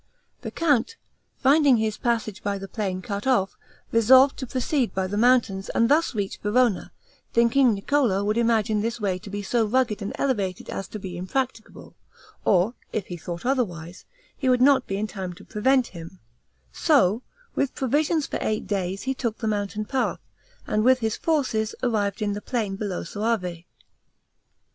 The 0.41 0.49
count, 0.49 0.95
finding 1.37 1.77
his 1.77 1.95
passage 1.95 2.41
by 2.41 2.57
the 2.57 2.67
plain 2.67 3.03
cut 3.03 3.27
off, 3.27 3.55
resolved 3.91 4.35
to 4.37 4.47
proceed 4.47 4.95
by 4.95 5.05
the 5.05 5.15
mountains, 5.15 5.69
and 5.75 5.89
thus 5.89 6.15
reach 6.15 6.39
Verona, 6.39 6.91
thinking 7.33 7.75
Niccolo 7.75 8.23
would 8.23 8.35
imagine 8.39 8.81
this 8.81 8.99
way 8.99 9.19
to 9.19 9.29
be 9.29 9.43
so 9.43 9.63
rugged 9.63 10.01
and 10.01 10.11
elevated 10.15 10.71
as 10.71 10.87
to 10.87 10.97
be 10.97 11.17
impracticable, 11.17 11.93
or 12.45 12.73
if 12.91 13.05
he 13.05 13.15
thought 13.15 13.45
otherwise, 13.45 14.05
he 14.35 14.49
would 14.49 14.59
not 14.59 14.87
be 14.87 14.97
in 14.97 15.05
time 15.05 15.33
to 15.33 15.45
prevent 15.45 15.89
him; 15.89 16.17
so, 16.71 17.21
with 17.53 17.75
provisions 17.75 18.25
for 18.25 18.39
eight 18.41 18.65
days, 18.65 19.03
he 19.03 19.13
took 19.13 19.37
the 19.37 19.47
mountain 19.47 19.85
path, 19.85 20.25
and 20.65 20.83
with 20.83 20.97
his 21.01 21.15
forces, 21.15 21.75
arrived 21.83 22.23
in 22.23 22.33
the 22.33 22.41
plain, 22.41 22.75
below 22.75 23.03
Soave. 23.03 23.65